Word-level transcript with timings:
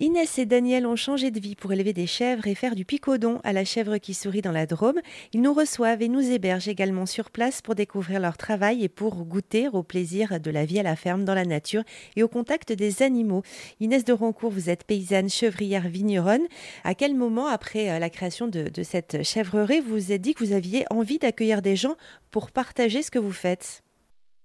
Inès 0.00 0.38
et 0.38 0.44
Daniel 0.44 0.88
ont 0.88 0.96
changé 0.96 1.30
de 1.30 1.38
vie 1.38 1.54
pour 1.54 1.72
élever 1.72 1.92
des 1.92 2.08
chèvres 2.08 2.48
et 2.48 2.56
faire 2.56 2.74
du 2.74 2.84
picodon 2.84 3.40
à 3.44 3.52
la 3.52 3.64
chèvre 3.64 3.98
qui 3.98 4.12
sourit 4.12 4.42
dans 4.42 4.50
la 4.50 4.66
Drôme. 4.66 4.98
Ils 5.32 5.40
nous 5.40 5.54
reçoivent 5.54 6.02
et 6.02 6.08
nous 6.08 6.32
hébergent 6.32 6.66
également 6.66 7.06
sur 7.06 7.30
place 7.30 7.62
pour 7.62 7.76
découvrir 7.76 8.18
leur 8.18 8.36
travail 8.36 8.82
et 8.82 8.88
pour 8.88 9.24
goûter 9.24 9.68
au 9.68 9.84
plaisir 9.84 10.40
de 10.40 10.50
la 10.50 10.64
vie 10.64 10.80
à 10.80 10.82
la 10.82 10.96
ferme 10.96 11.24
dans 11.24 11.32
la 11.32 11.44
nature 11.44 11.84
et 12.16 12.24
au 12.24 12.28
contact 12.28 12.72
des 12.72 13.04
animaux. 13.04 13.44
Inès 13.78 14.04
de 14.04 14.12
Roncourt, 14.12 14.50
vous 14.50 14.68
êtes 14.68 14.82
paysanne 14.82 15.28
chevrière 15.28 15.86
vigneronne. 15.86 16.42
À 16.82 16.96
quel 16.96 17.14
moment, 17.14 17.46
après 17.46 17.88
euh, 17.88 18.00
la 18.00 18.10
création 18.10 18.48
de, 18.48 18.68
de 18.68 18.82
cette 18.82 19.22
chèvrerie, 19.22 19.78
vous 19.78 19.94
vous 19.94 20.10
êtes 20.10 20.22
dit 20.22 20.34
que 20.34 20.42
vous 20.44 20.54
aviez 20.54 20.86
envie 20.90 21.20
d'accueillir 21.20 21.62
des 21.62 21.76
gens 21.76 21.94
pour 22.32 22.50
partager 22.50 23.04
ce 23.04 23.12
que 23.12 23.20
vous 23.20 23.30
faites? 23.30 23.84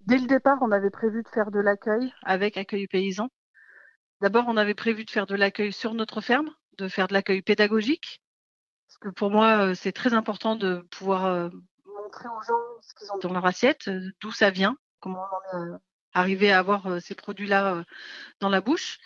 Dès 0.06 0.20
le 0.20 0.28
départ, 0.28 0.60
on 0.62 0.72
avait 0.72 0.92
prévu 0.92 1.24
de 1.24 1.28
faire 1.28 1.50
de 1.50 1.60
l'accueil 1.60 2.14
avec 2.22 2.56
Accueil 2.56 2.86
Paysan 2.86 3.30
D'abord, 4.22 4.46
on 4.48 4.58
avait 4.58 4.74
prévu 4.74 5.06
de 5.06 5.10
faire 5.10 5.28
de 5.28 5.36
l'accueil 5.36 5.72
sur 5.72 5.94
notre 5.94 6.20
ferme, 6.20 6.54
de 6.78 6.88
faire 6.90 7.08
de 7.08 7.14
l'accueil 7.14 7.42
pédagogique. 7.42 8.22
Parce 8.88 8.98
que 8.98 9.10
pour 9.10 9.32
moi, 9.32 9.68
euh, 9.68 9.74
c'est 9.76 9.92
très 9.92 10.14
important 10.14 10.56
de 10.56 10.86
pouvoir 10.92 11.26
euh, 11.26 11.50
montrer 11.86 12.28
aux 12.28 12.42
gens 12.42 12.82
ce 12.82 12.94
qu'ils 12.96 13.12
ont 13.12 13.18
dans 13.20 13.34
leur 13.34 13.46
assiette, 13.46 13.88
euh, 13.88 14.12
d'où 14.20 14.32
ça 14.32 14.50
vient, 14.50 14.76
comment 15.00 15.24
on 15.54 15.58
en 15.58 15.76
est 15.76 15.80
arrivé 16.14 16.52
à 16.52 16.60
avoir 16.60 17.00
ces 17.02 17.14
produits-là 17.14 17.84
dans 18.40 18.50
la 18.50 18.62
bouche. 18.62 18.98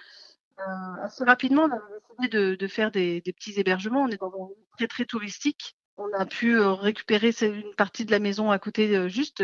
assez 1.02 1.26
rapidement, 1.26 1.64
on 1.64 1.72
a 1.72 1.82
décidé 2.22 2.56
de, 2.56 2.68
faire 2.68 2.92
des, 2.92 3.22
petits 3.22 3.60
hébergements. 3.60 4.04
On 4.04 4.08
est 4.08 4.22
dans 4.22 4.32
un 4.32 4.78
très 4.78 4.88
très 4.88 5.04
touristique. 5.04 5.76
On 5.98 6.10
a 6.14 6.26
pu 6.26 6.58
récupérer 6.62 7.32
une 7.42 7.76
partie 7.76 8.06
de 8.06 8.12
la 8.12 8.20
maison 8.20 8.52
à 8.52 8.58
côté, 8.58 9.10
juste 9.10 9.44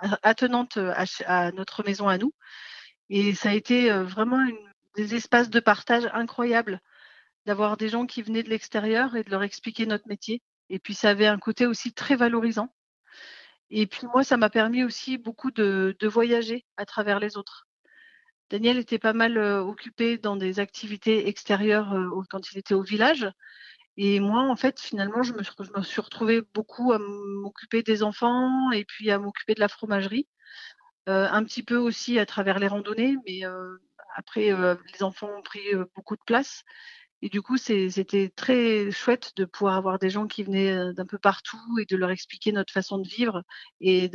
attenante 0.00 0.76
à, 0.76 1.52
notre 1.52 1.84
maison 1.84 2.08
à 2.08 2.18
nous. 2.18 2.32
Et 3.10 3.32
ça 3.36 3.50
a 3.50 3.54
été 3.54 3.88
vraiment 4.02 4.40
une, 4.40 4.58
des 4.96 5.14
espaces 5.14 5.50
de 5.50 5.60
partage 5.60 6.08
incroyables, 6.12 6.80
d'avoir 7.46 7.76
des 7.76 7.88
gens 7.88 8.06
qui 8.06 8.22
venaient 8.22 8.42
de 8.42 8.50
l'extérieur 8.50 9.16
et 9.16 9.22
de 9.22 9.30
leur 9.30 9.42
expliquer 9.42 9.86
notre 9.86 10.08
métier. 10.08 10.42
Et 10.70 10.78
puis 10.78 10.94
ça 10.94 11.10
avait 11.10 11.26
un 11.26 11.38
côté 11.38 11.66
aussi 11.66 11.92
très 11.92 12.16
valorisant. 12.16 12.74
Et 13.70 13.86
puis 13.86 14.06
moi, 14.06 14.24
ça 14.24 14.36
m'a 14.36 14.50
permis 14.50 14.84
aussi 14.84 15.18
beaucoup 15.18 15.50
de, 15.50 15.96
voyager 16.02 16.64
à 16.76 16.86
travers 16.86 17.20
les 17.20 17.36
autres. 17.36 17.66
Daniel 18.50 18.78
était 18.78 18.98
pas 18.98 19.12
mal 19.12 19.38
occupé 19.38 20.18
dans 20.18 20.36
des 20.36 20.60
activités 20.60 21.28
extérieures 21.28 21.94
quand 22.30 22.52
il 22.52 22.58
était 22.58 22.74
au 22.74 22.82
village. 22.82 23.28
Et 23.96 24.20
moi, 24.20 24.42
en 24.42 24.56
fait, 24.56 24.80
finalement, 24.80 25.22
je 25.22 25.32
me, 25.32 25.42
je 25.42 25.72
me 25.76 25.82
suis 25.82 26.00
retrouvée 26.00 26.42
beaucoup 26.54 26.92
à 26.92 26.98
m'occuper 26.98 27.82
des 27.82 28.02
enfants 28.02 28.70
et 28.72 28.84
puis 28.84 29.10
à 29.10 29.18
m'occuper 29.18 29.54
de 29.54 29.60
la 29.60 29.68
fromagerie. 29.68 30.28
Euh, 31.08 31.28
un 31.30 31.44
petit 31.44 31.62
peu 31.62 31.76
aussi 31.76 32.18
à 32.18 32.26
travers 32.26 32.58
les 32.58 32.66
randonnées, 32.66 33.16
mais 33.26 33.44
euh, 33.46 33.76
après, 34.16 34.52
euh, 34.52 34.74
les 34.92 35.02
enfants 35.02 35.30
ont 35.38 35.42
pris 35.42 35.62
beaucoup 35.94 36.16
de 36.16 36.22
place. 36.26 36.64
Et 37.22 37.28
du 37.30 37.40
coup, 37.40 37.56
c'était 37.56 38.30
très 38.36 38.90
chouette 38.90 39.32
de 39.36 39.46
pouvoir 39.46 39.76
avoir 39.76 39.98
des 39.98 40.10
gens 40.10 40.26
qui 40.26 40.42
venaient 40.42 40.92
d'un 40.92 41.06
peu 41.06 41.16
partout 41.16 41.78
et 41.80 41.86
de 41.86 41.96
leur 41.96 42.10
expliquer 42.10 42.52
notre 42.52 42.72
façon 42.72 42.98
de 42.98 43.08
vivre 43.08 43.42
et 43.80 44.10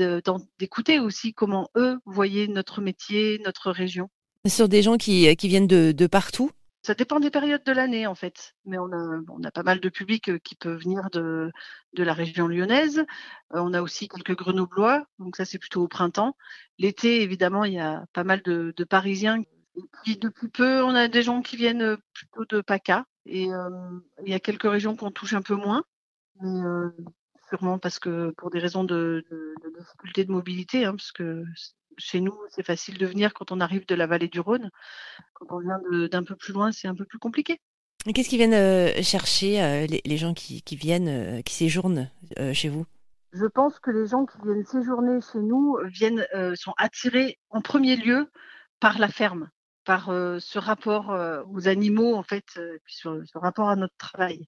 d'écouter 0.59 0.99
aussi 0.99 1.33
comment 1.33 1.69
eux 1.75 1.97
voyaient 2.05 2.45
notre 2.45 2.79
métier, 2.79 3.41
notre 3.43 3.71
région. 3.71 4.09
Sur 4.47 4.69
des 4.69 4.83
gens 4.83 4.97
qui, 4.97 5.35
qui 5.35 5.47
viennent 5.47 5.67
de, 5.67 5.91
de 5.91 6.07
partout? 6.07 6.51
Ça 6.83 6.95
dépend 6.95 7.19
des 7.19 7.29
périodes 7.29 7.63
de 7.63 7.71
l'année 7.71 8.07
en 8.07 8.15
fait, 8.15 8.55
mais 8.65 8.79
on 8.79 8.91
a, 8.91 9.21
on 9.29 9.43
a 9.43 9.51
pas 9.51 9.61
mal 9.61 9.79
de 9.79 9.89
public 9.89 10.29
euh, 10.29 10.39
qui 10.39 10.55
peut 10.55 10.73
venir 10.73 11.11
de, 11.11 11.51
de 11.93 12.03
la 12.03 12.13
région 12.13 12.47
lyonnaise. 12.47 12.99
Euh, 13.53 13.59
on 13.61 13.73
a 13.73 13.83
aussi 13.83 14.07
quelques 14.07 14.35
grenoblois, 14.35 15.05
donc 15.19 15.35
ça 15.35 15.45
c'est 15.45 15.59
plutôt 15.59 15.83
au 15.83 15.87
printemps. 15.87 16.35
L'été, 16.79 17.21
évidemment, 17.21 17.65
il 17.65 17.73
y 17.73 17.79
a 17.79 18.03
pas 18.13 18.23
mal 18.23 18.41
de, 18.41 18.73
de, 18.75 18.83
Parisiens. 18.83 19.43
Et 19.75 19.83
puis 20.03 20.17
depuis 20.17 20.49
peu, 20.49 20.83
on 20.83 20.95
a 20.95 21.07
des 21.07 21.23
gens 21.23 21.41
qui 21.41 21.55
viennent 21.55 21.81
euh, 21.81 21.97
plutôt 22.13 22.45
de 22.45 22.61
PACA. 22.61 23.05
Et 23.25 23.43
il 23.43 24.31
y 24.31 24.33
a 24.33 24.39
quelques 24.39 24.69
régions 24.69 24.95
qu'on 24.95 25.11
touche 25.11 25.33
un 25.33 25.43
peu 25.43 25.53
moins, 25.53 25.83
mais 26.41 26.59
sûrement 27.49 27.77
parce 27.77 27.99
que 27.99 28.31
pour 28.31 28.49
des 28.49 28.57
raisons 28.57 28.83
de, 28.83 29.23
de, 29.29 29.53
de 29.63 29.79
difficulté 29.79 30.25
de 30.25 30.31
mobilité, 30.31 30.85
hein, 30.85 30.95
parce 30.95 31.11
que 31.11 31.43
chez 31.97 32.19
nous, 32.19 32.35
c'est 32.49 32.65
facile 32.65 32.97
de 32.97 33.05
venir 33.05 33.33
quand 33.33 33.51
on 33.51 33.59
arrive 33.59 33.85
de 33.85 33.95
la 33.95 34.07
vallée 34.07 34.27
du 34.27 34.39
Rhône. 34.39 34.71
Quand 35.33 35.45
on 35.51 35.59
vient 35.59 35.79
d'un 36.09 36.23
peu 36.23 36.35
plus 36.35 36.53
loin, 36.53 36.71
c'est 36.71 36.87
un 36.87 36.95
peu 36.95 37.05
plus 37.05 37.19
compliqué. 37.19 37.59
Qu'est-ce 38.13 38.29
qu'ils 38.29 38.39
viennent 38.39 38.53
euh, 38.53 39.01
chercher, 39.03 39.61
euh, 39.61 39.85
les, 39.85 40.17
gens 40.17 40.33
qui, 40.33 40.63
viennent, 40.71 41.07
euh, 41.07 41.41
qui 41.41 41.53
séjournent 41.53 42.09
chez 42.53 42.69
vous? 42.69 42.85
Je 43.33 43.45
pense 43.45 43.79
que 43.79 43.91
les 43.91 44.07
gens 44.07 44.25
qui 44.25 44.37
viennent 44.43 44.65
séjourner 44.65 45.19
chez 45.21 45.39
nous 45.39 45.77
viennent, 45.85 46.25
sont 46.55 46.73
attirés 46.77 47.37
en 47.49 47.61
premier 47.61 47.95
lieu 47.95 48.29
par 48.79 48.99
la 48.99 49.07
ferme, 49.07 49.49
par 49.83 50.05
ce 50.05 50.59
rapport 50.59 51.15
aux 51.49 51.67
animaux, 51.67 52.15
en 52.15 52.23
fait, 52.23 52.45
puis 52.83 52.95
ce, 52.95 53.23
ce, 53.25 53.37
rapport 53.37 53.69
à 53.69 53.75
notre 53.75 53.95
travail. 53.97 54.47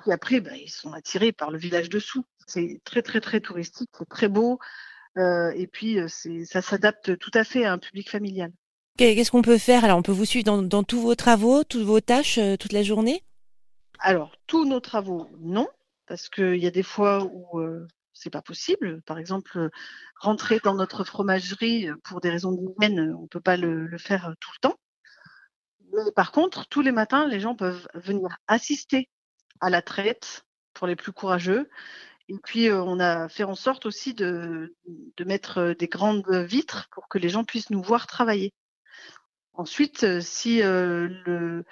Puis 0.00 0.12
après, 0.12 0.40
bah, 0.40 0.56
ils 0.56 0.70
sont 0.70 0.92
attirés 0.92 1.32
par 1.32 1.50
le 1.50 1.58
village 1.58 1.88
dessous. 1.88 2.24
C'est 2.46 2.80
très, 2.84 3.02
très, 3.02 3.20
très 3.20 3.40
touristique, 3.40 3.90
c'est 3.96 4.08
très 4.08 4.28
beau. 4.28 4.58
Et 5.16 5.68
puis, 5.72 5.98
ça 6.44 6.62
s'adapte 6.62 7.18
tout 7.18 7.30
à 7.34 7.44
fait 7.44 7.64
à 7.64 7.72
un 7.72 7.78
public 7.78 8.10
familial. 8.10 8.52
Qu'est-ce 8.96 9.30
qu'on 9.30 9.42
peut 9.42 9.58
faire? 9.58 9.84
Alors, 9.84 9.98
on 9.98 10.02
peut 10.02 10.12
vous 10.12 10.24
suivre 10.24 10.44
dans, 10.60 10.82
tous 10.82 11.00
vos 11.00 11.14
travaux, 11.14 11.64
toutes 11.64 11.82
vos 11.82 12.00
tâches, 12.00 12.38
toute 12.58 12.72
la 12.72 12.82
journée? 12.82 13.22
Alors, 14.00 14.32
tous 14.46 14.64
nos 14.64 14.80
travaux, 14.80 15.28
non, 15.40 15.68
parce 16.06 16.28
qu'il 16.28 16.56
y 16.56 16.66
a 16.66 16.70
des 16.70 16.82
fois 16.82 17.24
où 17.24 17.60
c'est 18.18 18.30
pas 18.30 18.42
possible. 18.42 19.02
Par 19.02 19.18
exemple, 19.18 19.70
rentrer 20.16 20.60
dans 20.62 20.74
notre 20.74 21.04
fromagerie 21.04 21.88
pour 22.04 22.20
des 22.20 22.30
raisons 22.30 22.52
d'hygiène, 22.52 23.14
on 23.14 23.26
peut 23.26 23.40
pas 23.40 23.56
le, 23.56 23.96
faire 23.98 24.34
tout 24.40 24.50
le 24.54 24.68
temps. 24.68 24.78
Mais 25.92 26.12
par 26.14 26.32
contre, 26.32 26.68
tous 26.68 26.82
les 26.82 26.92
matins, 26.92 27.26
les 27.26 27.40
gens 27.40 27.54
peuvent 27.54 27.88
venir 27.94 28.36
assister 28.46 29.08
à 29.60 29.70
la 29.70 29.82
traite 29.82 30.44
pour 30.74 30.86
les 30.86 30.96
plus 30.96 31.12
courageux 31.12 31.68
et 32.28 32.36
puis, 32.44 32.70
on 32.70 33.00
a 33.00 33.28
fait 33.28 33.44
en 33.44 33.54
sorte 33.54 33.86
aussi 33.86 34.12
de, 34.12 34.74
mettre 35.24 35.74
des 35.78 35.88
grandes 35.88 36.28
vitres 36.30 36.88
pour 36.92 37.08
que 37.08 37.18
les 37.18 37.30
gens 37.30 37.44
puissent 37.44 37.70
nous 37.70 37.82
voir 37.82 38.06
travailler. 38.06 38.52
Ensuite, 39.54 40.20
si 40.20 40.60
le, 40.62 41.64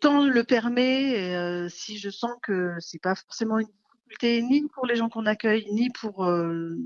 temps 0.00 0.24
le 0.24 0.44
permet, 0.44 1.32
et, 1.32 1.68
si 1.68 1.98
je 1.98 2.08
sens 2.08 2.32
que 2.42 2.74
c'est 2.80 3.00
pas 3.00 3.14
forcément 3.14 3.58
une 3.58 3.68
ni 4.22 4.68
pour 4.68 4.86
les 4.86 4.96
gens 4.96 5.08
qu'on 5.08 5.26
accueille, 5.26 5.66
ni 5.72 5.90
pour, 5.90 6.24
euh, 6.24 6.76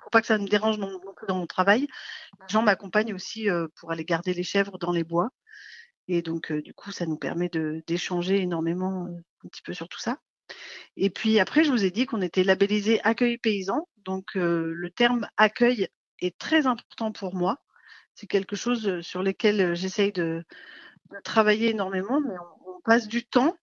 pour 0.00 0.10
pas 0.10 0.20
que 0.20 0.26
ça 0.26 0.38
me 0.38 0.48
dérange 0.48 0.78
non, 0.78 0.98
plus 1.16 1.26
dans 1.26 1.38
mon 1.38 1.46
travail, 1.46 1.82
les 1.82 2.48
gens 2.48 2.62
m'accompagnent 2.62 3.14
aussi 3.14 3.48
pour 3.76 3.92
aller 3.92 4.04
garder 4.04 4.34
les 4.34 4.42
chèvres 4.42 4.78
dans 4.78 4.92
les 4.92 5.04
bois. 5.04 5.30
Et 6.08 6.22
donc, 6.22 6.52
du 6.52 6.74
coup, 6.74 6.90
ça 6.90 7.06
nous 7.06 7.16
permet 7.16 7.50
d'échanger 7.86 8.40
énormément 8.40 9.06
un 9.44 9.48
petit 9.48 9.62
peu 9.62 9.72
sur 9.72 9.88
tout 9.88 10.00
ça. 10.00 10.18
Et 10.96 11.10
puis 11.10 11.38
après, 11.38 11.64
je 11.64 11.70
vous 11.70 11.84
ai 11.84 11.90
dit 11.90 12.06
qu'on 12.06 12.22
était 12.22 12.44
labellisé 12.44 13.00
accueil 13.02 13.38
paysan. 13.38 13.88
Donc 14.04 14.36
euh, 14.36 14.72
le 14.74 14.90
terme 14.90 15.28
accueil 15.36 15.88
est 16.20 16.36
très 16.38 16.66
important 16.66 17.12
pour 17.12 17.34
moi. 17.34 17.58
C'est 18.14 18.26
quelque 18.26 18.56
chose 18.56 18.86
euh, 18.88 19.02
sur 19.02 19.22
lequel 19.22 19.60
euh, 19.60 19.74
j'essaye 19.74 20.12
de, 20.12 20.44
travailler 21.24 21.70
énormément, 21.70 22.20
mais 22.20 22.34
on, 22.66 22.80
passe 22.82 23.08
du 23.08 23.26
temps 23.26 23.56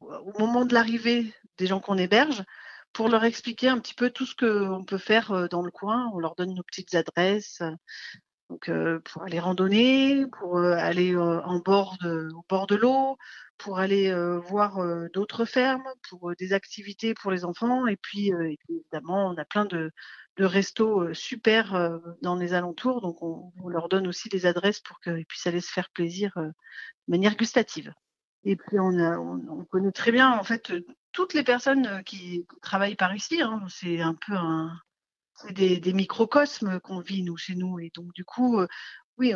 au 0.00 0.38
moment 0.38 0.64
de 0.64 0.74
l'arrivée 0.74 1.32
des 1.58 1.66
gens 1.66 1.80
qu'on 1.80 1.98
héberge 1.98 2.44
pour 2.92 3.08
leur 3.08 3.24
expliquer 3.24 3.68
un 3.68 3.78
petit 3.78 3.94
peu 3.94 4.10
tout 4.10 4.26
ce 4.26 4.34
qu'on 4.36 4.84
peut 4.84 4.98
faire 4.98 5.48
dans 5.50 5.62
le 5.62 5.70
coin. 5.70 6.10
On 6.14 6.18
leur 6.18 6.34
donne 6.36 6.54
nos 6.54 6.62
petites 6.62 6.94
adresses. 6.94 7.62
Donc, 8.50 8.70
pour 9.04 9.22
aller 9.22 9.40
randonner, 9.40 10.26
pour 10.38 10.58
aller 10.58 11.16
au 11.16 11.62
bord 11.64 11.96
de 12.00 12.74
l'eau, 12.76 13.16
pour 13.58 13.78
aller 13.78 14.14
voir 14.46 14.80
d'autres 15.12 15.44
fermes, 15.44 15.82
pour 16.08 16.32
des 16.38 16.52
activités 16.52 17.14
pour 17.14 17.32
les 17.32 17.44
enfants. 17.44 17.86
Et 17.86 17.96
puis, 17.96 18.30
évidemment, 18.68 19.28
on 19.28 19.36
a 19.38 19.44
plein 19.44 19.64
de, 19.64 19.90
restos 20.38 21.12
super 21.14 21.98
dans 22.22 22.36
les 22.36 22.54
alentours. 22.54 23.00
Donc, 23.00 23.22
on, 23.22 23.68
leur 23.68 23.88
donne 23.88 24.06
aussi 24.06 24.28
des 24.28 24.46
adresses 24.46 24.80
pour 24.80 25.00
qu'ils 25.00 25.26
puissent 25.26 25.46
aller 25.48 25.60
se 25.60 25.72
faire 25.72 25.90
plaisir 25.90 26.32
de 26.36 26.52
manière 27.08 27.36
gustative. 27.36 27.92
Et 28.44 28.56
puis, 28.56 28.78
on, 28.78 29.66
connaît 29.70 29.92
très 29.92 30.12
bien, 30.12 30.30
en 30.32 30.44
fait, 30.44 30.72
toutes 31.12 31.34
les 31.34 31.42
personnes 31.42 32.02
qui 32.04 32.46
travaillent 32.62 32.96
par 32.96 33.14
ici. 33.14 33.40
Hein. 33.40 33.62
C'est 33.68 34.00
un 34.00 34.14
peu 34.14 34.34
des, 35.52 35.92
microcosmes 35.92 36.80
qu'on 36.80 37.00
vit 37.00 37.22
nous 37.22 37.36
chez 37.36 37.54
nous 37.54 37.78
et 37.78 37.90
donc 37.94 38.12
du 38.14 38.24
coup 38.24 38.60
oui, 39.18 39.32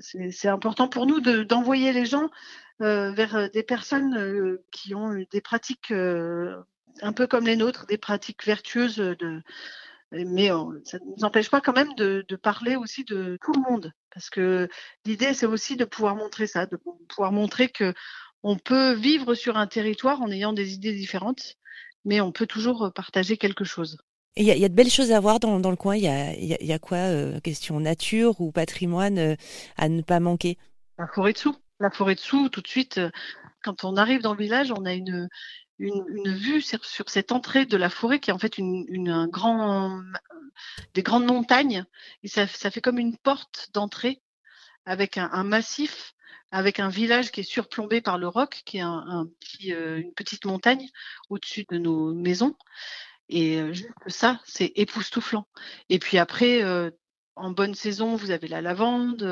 c'est 0.00 0.48
important 0.48 0.88
pour 0.88 1.06
nous 1.06 1.20
d'envoyer 1.20 1.92
les 1.92 2.06
gens 2.06 2.30
euh, 2.82 3.10
vers 3.12 3.34
euh, 3.36 3.48
des 3.48 3.62
personnes 3.62 4.16
euh, 4.16 4.62
qui 4.70 4.94
ont 4.94 5.24
des 5.30 5.40
pratiques 5.40 5.90
un 5.90 7.12
peu 7.12 7.26
comme 7.26 7.46
les 7.46 7.56
nôtres, 7.56 7.86
des 7.86 7.98
pratiques 7.98 8.44
vertueuses. 8.44 9.16
Mais 10.12 10.48
ça 10.84 10.98
ne 10.98 11.16
nous 11.16 11.24
empêche 11.24 11.50
pas 11.50 11.60
quand 11.60 11.74
même 11.74 11.94
de, 11.94 12.24
parler 12.36 12.76
aussi 12.76 13.04
de 13.04 13.38
tout 13.42 13.52
le 13.52 13.60
monde, 13.60 13.92
parce 14.14 14.30
que 14.30 14.68
l'idée 15.04 15.34
c'est 15.34 15.46
aussi 15.46 15.76
de 15.76 15.84
pouvoir 15.84 16.14
montrer 16.14 16.46
ça, 16.46 16.66
de 16.66 16.78
pouvoir 17.08 17.32
montrer 17.32 17.68
que 17.68 17.92
on 18.42 18.56
peut 18.56 18.92
vivre 18.92 19.34
sur 19.34 19.56
un 19.56 19.66
territoire 19.66 20.22
en 20.22 20.30
ayant 20.30 20.52
des 20.52 20.74
idées 20.74 20.94
différentes, 20.94 21.56
mais 22.04 22.20
on 22.20 22.32
peut 22.32 22.46
toujours 22.46 22.92
partager 22.94 23.36
quelque 23.36 23.64
chose. 23.64 23.98
Il 24.38 24.44
y, 24.44 24.64
a 24.64 24.68
de 24.68 24.74
belles 24.74 24.90
choses 24.90 25.12
à 25.12 25.20
voir 25.20 25.40
dans, 25.40 25.58
le 25.58 25.76
coin. 25.76 25.96
Il 25.96 26.02
y 26.02 26.72
a, 26.72 26.78
quoi 26.78 27.40
Question 27.40 27.80
nature 27.80 28.38
ou 28.38 28.52
patrimoine 28.52 29.36
à 29.78 29.88
ne 29.88 30.02
pas 30.02 30.20
manquer? 30.20 30.58
La 30.98 31.06
forêt 31.06 31.32
dessous 31.32 31.56
La 31.80 31.90
forêt 31.90 32.16
dessous, 32.16 32.50
tout 32.50 32.60
de 32.60 32.68
suite, 32.68 33.00
quand 33.62 33.84
on 33.84 33.96
arrive 33.96 34.20
dans 34.20 34.34
le 34.34 34.38
village, 34.38 34.72
on 34.72 34.84
a 34.84 34.92
une, 34.92 35.30
une, 35.78 36.34
vue 36.34 36.62
sur, 36.62 37.08
cette 37.08 37.32
entrée 37.32 37.66
de 37.66 37.76
la 37.76 37.90
forêt 37.90 38.20
qui 38.20 38.30
est 38.30 38.32
en 38.32 38.38
fait 38.38 38.58
une, 38.58 39.08
un 39.08 39.26
grand, 39.26 40.00
des 40.94 41.02
grandes 41.02 41.26
montagnes. 41.26 41.84
Et 42.22 42.28
ça, 42.28 42.46
ça 42.46 42.70
fait 42.70 42.80
comme 42.80 42.98
une 42.98 43.16
porte 43.16 43.68
d'entrée 43.72 44.22
avec 44.84 45.18
un, 45.18 45.44
massif, 45.44 46.14
avec 46.50 46.80
un 46.80 46.88
village 46.88 47.30
qui 47.32 47.40
est 47.40 47.50
surplombé 47.50 48.00
par 48.00 48.18
le 48.18 48.28
roc, 48.28 48.62
qui 48.64 48.78
est 48.78 48.84
euh, 48.84 49.96
une 49.98 50.12
petite 50.14 50.44
montagne 50.44 50.88
au-dessus 51.28 51.66
de 51.70 51.78
nos 51.78 52.14
maisons. 52.14 52.56
Et 53.28 53.60
euh, 53.60 53.72
juste 53.72 53.90
ça, 54.06 54.40
c'est 54.44 54.72
époustouflant. 54.76 55.48
Et 55.88 55.98
puis 55.98 56.18
après, 56.18 56.62
euh, 56.62 56.90
en 57.34 57.50
bonne 57.50 57.74
saison, 57.74 58.16
vous 58.16 58.30
avez 58.30 58.48
la 58.48 58.62
lavande, 58.62 59.22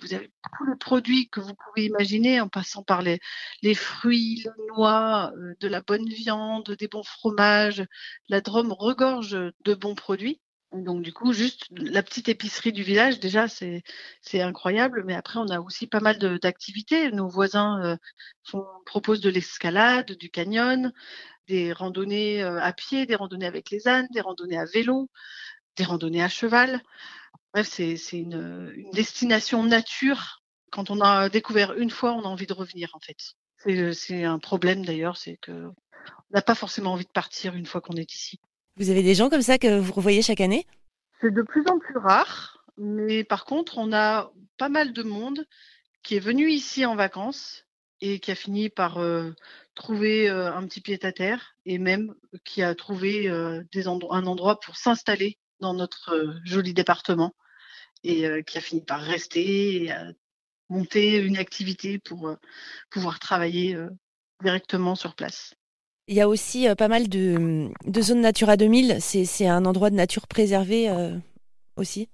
vous 0.00 0.14
avez 0.14 0.32
tous 0.56 0.64
les 0.64 0.76
produits 0.78 1.28
que 1.28 1.40
vous 1.40 1.54
pouvez 1.54 1.86
imaginer, 1.86 2.40
en 2.40 2.48
passant 2.48 2.82
par 2.82 3.02
les, 3.02 3.20
les 3.62 3.74
fruits, 3.74 4.44
les 4.44 4.66
noix, 4.74 5.32
de 5.60 5.68
la 5.68 5.82
bonne 5.82 6.08
viande, 6.08 6.70
des 6.78 6.88
bons 6.88 7.02
fromages. 7.02 7.84
La 8.30 8.40
Drôme 8.40 8.72
regorge 8.72 9.32
de 9.32 9.74
bons 9.74 9.94
produits. 9.94 10.40
Donc 10.72 11.02
du 11.02 11.12
coup, 11.12 11.32
juste 11.32 11.66
la 11.72 12.02
petite 12.02 12.28
épicerie 12.28 12.72
du 12.72 12.82
village, 12.84 13.18
déjà, 13.18 13.48
c'est 13.48 13.82
incroyable. 14.40 15.02
Mais 15.04 15.14
après, 15.14 15.38
on 15.38 15.48
a 15.48 15.60
aussi 15.60 15.86
pas 15.86 16.00
mal 16.00 16.18
d'activités. 16.18 17.10
Nos 17.10 17.28
voisins 17.28 17.82
euh, 17.82 17.96
font, 18.44 18.64
proposent 18.86 19.20
de 19.20 19.30
l'escalade, 19.30 20.12
du 20.12 20.30
canyon, 20.30 20.92
des 21.48 21.72
randonnées 21.72 22.42
à 22.42 22.72
pied, 22.72 23.06
des 23.06 23.16
randonnées 23.16 23.46
avec 23.46 23.70
les 23.70 23.88
ânes, 23.88 24.06
des 24.12 24.20
randonnées 24.20 24.58
à 24.58 24.64
vélo, 24.64 25.10
des 25.76 25.84
randonnées 25.84 26.22
à 26.22 26.28
cheval. 26.28 26.80
Bref, 27.52 27.66
c'est 27.68 27.96
une, 28.12 28.72
une, 28.76 28.90
destination 28.92 29.64
nature. 29.64 30.42
Quand 30.70 30.90
on 30.90 31.00
a 31.00 31.28
découvert 31.28 31.72
une 31.76 31.90
fois, 31.90 32.12
on 32.12 32.22
a 32.22 32.28
envie 32.28 32.46
de 32.46 32.52
revenir 32.52 32.90
en 32.94 33.00
fait. 33.00 33.34
C'est 33.92 34.24
un 34.24 34.38
problème 34.38 34.84
d'ailleurs, 34.84 35.16
c'est 35.16 35.36
que 35.36 35.50
on 36.30 36.34
n'a 36.34 36.42
pas 36.42 36.54
forcément 36.54 36.92
envie 36.92 37.04
de 37.04 37.10
partir 37.10 37.54
une 37.54 37.66
fois 37.66 37.80
qu'on 37.80 37.96
est 37.96 38.14
ici. 38.14 38.40
Vous 38.80 38.88
avez 38.88 39.02
des 39.02 39.14
gens 39.14 39.28
comme 39.28 39.42
ça 39.42 39.58
que 39.58 39.78
vous 39.78 39.92
revoyez 39.92 40.22
chaque 40.22 40.40
année? 40.40 40.66
C'est 41.20 41.30
de 41.30 41.42
plus 41.42 41.66
en 41.68 41.78
plus 41.78 41.98
rare, 41.98 42.64
mais 42.78 43.24
par 43.24 43.44
contre, 43.44 43.76
on 43.76 43.92
a 43.92 44.32
pas 44.56 44.70
mal 44.70 44.94
de 44.94 45.02
monde 45.02 45.46
qui 46.02 46.16
est 46.16 46.20
venu 46.20 46.48
ici 46.50 46.86
en 46.86 46.96
vacances 46.96 47.66
et 48.00 48.20
qui 48.20 48.30
a 48.30 48.34
fini 48.34 48.70
par 48.70 48.96
euh, 48.96 49.32
trouver 49.74 50.30
euh, 50.30 50.50
un 50.50 50.66
petit 50.66 50.80
pied 50.80 50.98
à 51.02 51.12
terre 51.12 51.56
et 51.66 51.76
même 51.76 52.14
qui 52.42 52.62
a 52.62 52.74
trouvé 52.74 53.28
euh, 53.28 53.62
un 54.10 54.26
endroit 54.26 54.58
pour 54.60 54.78
s'installer 54.78 55.36
dans 55.60 55.74
notre 55.74 56.34
joli 56.44 56.72
département 56.72 57.34
et 58.02 58.42
qui 58.44 58.56
a 58.56 58.62
fini 58.62 58.80
par 58.82 59.02
rester 59.02 59.84
et 59.84 59.92
monter 60.70 61.18
une 61.18 61.36
activité 61.36 61.98
pour 61.98 62.34
pouvoir 62.88 63.18
travailler 63.18 63.76
directement 64.42 64.94
sur 64.94 65.14
place. 65.14 65.54
Il 66.10 66.16
y 66.16 66.20
a 66.20 66.28
aussi 66.28 66.66
pas 66.76 66.88
mal 66.88 67.08
de, 67.08 67.70
zones 68.00 68.20
Natura 68.20 68.56
2000. 68.56 69.00
C'est 69.00 69.46
un 69.46 69.64
endroit 69.64 69.90
de 69.90 69.94
nature 69.94 70.26
préservée 70.26 70.90
aussi 71.76 72.10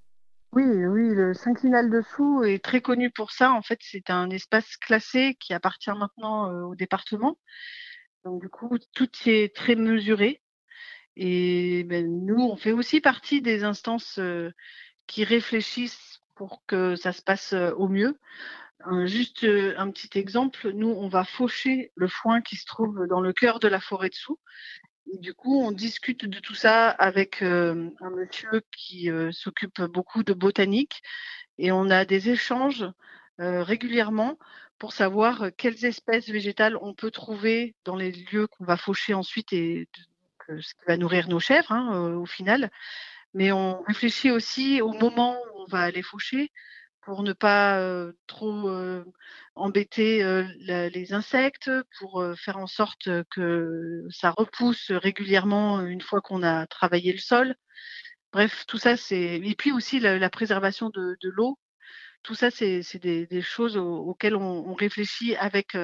Oui, 0.53 0.65
oui, 0.65 1.15
le 1.15 1.33
Synclinal 1.33 1.91
dessous 1.91 2.45
est 2.45 2.63
très 2.63 2.83
connu 2.83 3.11
pour 3.11 3.33
ça. 3.33 3.53
En 3.53 3.63
fait, 3.63 3.79
c'est 3.81 4.11
un 4.11 4.29
espace 4.29 4.77
classé 4.77 5.35
qui 5.41 5.55
appartient 5.55 5.91
maintenant 5.91 6.53
au 6.69 6.75
département. 6.75 7.39
Donc, 8.27 8.43
du 8.43 8.51
coup, 8.51 8.77
tout 8.95 9.09
est 9.25 9.57
très 9.57 9.77
mesuré. 9.77 10.43
Et 11.17 11.85
ben, 11.85 12.07
nous, 12.27 12.41
on 12.41 12.57
fait 12.57 12.73
aussi 12.73 13.01
partie 13.01 13.41
des 13.41 13.65
instances 13.65 14.19
euh, 14.19 14.51
qui 15.07 15.25
réfléchissent 15.25 16.21
pour 16.35 16.63
que 16.67 16.97
ça 16.97 17.13
se 17.13 17.23
passe 17.23 17.55
euh, 17.55 17.73
au 17.75 17.89
mieux. 17.89 18.19
Juste 19.05 19.45
euh, 19.45 19.75
un 19.79 19.91
petit 19.91 20.19
exemple, 20.19 20.71
nous, 20.73 20.89
on 20.89 21.09
va 21.09 21.25
faucher 21.25 21.93
le 21.95 22.09
foin 22.09 22.41
qui 22.41 22.57
se 22.57 22.67
trouve 22.67 23.07
dans 23.09 23.21
le 23.21 23.33
cœur 23.33 23.61
de 23.61 23.69
la 23.69 23.81
forêt 23.81 24.11
dessous. 24.11 24.39
Et 25.13 25.19
du 25.19 25.35
coup, 25.35 25.61
on 25.61 25.73
discute 25.73 26.25
de 26.25 26.41
tout 26.41 26.55
ça 26.55 26.91
avec 26.91 27.41
un 27.41 28.11
monsieur 28.17 28.63
qui 28.77 29.09
s'occupe 29.31 29.81
beaucoup 29.83 30.25
de 30.25 30.33
botanique 30.33 31.01
et 31.59 31.71
on 31.71 31.91
a 31.91 32.05
des 32.05 32.29
échanges 32.29 32.85
régulièrement 33.39 34.37
pour 34.81 34.93
savoir 34.93 35.51
quelles 35.57 35.85
espèces 35.85 36.29
végétales 36.29 36.77
on 36.81 36.93
peut 36.93 37.13
trouver 37.13 37.77
dans 37.85 37.95
les 37.95 38.11
lieux 38.11 38.49
qu'on 38.49 38.65
va 38.65 38.77
faucher 38.77 39.15
ensuite 39.15 39.53
et 39.53 39.89
ce 40.49 40.75
qui 40.75 40.85
va 40.87 40.97
nourrir 40.97 41.29
nos 41.29 41.41
chèvres 41.41 41.73
hein, 41.73 41.91
euh, 41.95 42.15
au 42.17 42.27
final. 42.27 42.71
Mais 43.35 43.53
on 43.53 43.83
réfléchit 43.83 44.31
aussi 44.31 44.81
au 44.81 44.93
moment 44.93 45.37
où 45.37 45.63
on 45.63 45.67
va 45.67 45.81
aller 45.81 46.03
faucher 46.03 46.51
pour 47.07 47.23
ne 47.23 47.33
pas 47.33 47.81
trop 48.27 48.69
embêter 49.55 50.45
les 50.59 51.13
insectes, 51.13 51.71
pour 52.01 52.25
faire 52.37 52.59
en 52.59 52.67
sorte 52.67 53.09
que 53.31 54.05
ça 54.11 54.33
repousse 54.37 54.91
régulièrement 54.91 55.83
une 55.83 56.01
fois 56.01 56.21
qu'on 56.21 56.43
a 56.43 56.67
travaillé 56.67 57.13
le 57.13 57.19
sol. 57.19 57.55
Bref, 58.33 58.65
tout 58.67 58.79
ça, 58.79 58.97
c'est. 58.97 59.37
Et 59.37 59.55
puis 59.55 59.71
aussi 59.71 60.01
la, 60.01 60.31
préservation 60.31 60.91
de, 60.91 61.17
l'eau. 61.23 61.59
Tout 62.25 62.35
ça, 62.35 62.51
c'est 62.51 62.99
des, 62.99 63.41
choses 63.41 63.77
auxquelles 63.77 64.35
on, 64.35 64.75
réfléchit 64.75 65.37
avec 65.37 65.79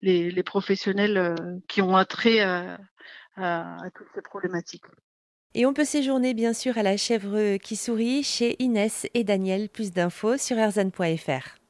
les, 0.00 0.42
professionnels 0.42 1.36
qui 1.68 1.82
ont 1.82 1.98
un 1.98 2.06
trait 2.06 2.40
à, 2.40 2.78
toutes 3.94 4.08
ces 4.14 4.22
problématiques. 4.22 4.84
Et 5.54 5.66
on 5.66 5.74
peut 5.74 5.84
séjourner 5.84 6.32
bien 6.32 6.54
sûr 6.54 6.78
à 6.78 6.82
la 6.82 6.96
chèvre 6.96 7.58
qui 7.58 7.76
sourit 7.76 8.22
chez 8.22 8.56
Inès 8.58 9.06
et 9.12 9.22
Daniel. 9.22 9.68
Plus 9.68 9.92
d'infos 9.92 10.38
sur 10.38 10.58
erzan.fr. 10.58 11.61